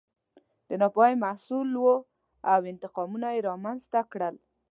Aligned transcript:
د 0.67 0.69
ناپوهۍ 0.81 1.13
محصول 1.25 1.69
و 1.83 1.87
او 2.51 2.59
انتقامونه 2.71 3.27
یې 3.35 3.45
رامنځته 3.49 3.99
کړل. 4.11 4.35